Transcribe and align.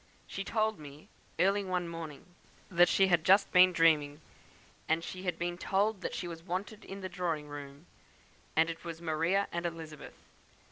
She 0.25 0.43
told 0.43 0.79
me, 0.79 1.09
early 1.39 1.63
one 1.63 1.87
morning, 1.87 2.25
that 2.71 2.89
she 2.89 3.05
had 3.05 3.23
just 3.23 3.51
been 3.51 3.71
dreaming; 3.71 4.19
she 5.01 5.21
had 5.21 5.37
been 5.37 5.59
told 5.59 6.01
that 6.01 6.15
she 6.15 6.27
was 6.27 6.41
wanted 6.41 6.83
in 6.83 7.01
the 7.01 7.07
drawing 7.07 7.47
room, 7.47 7.85
and 8.55 8.67
it 8.71 8.83
was 8.83 8.99
Maria 8.99 9.47
and 9.51 9.63
Elizabeth. 9.63 10.17